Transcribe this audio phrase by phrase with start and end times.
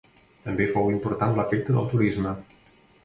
[0.45, 2.33] També fou important l'efecte del turisme.